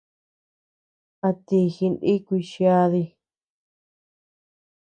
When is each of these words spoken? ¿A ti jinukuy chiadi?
¿A 1.27 1.29
ti 1.45 1.59
jinukuy 1.73 2.41
chiadi? 2.51 3.03